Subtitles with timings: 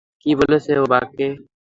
[0.21, 1.25] কি বলছে ও, বাকে?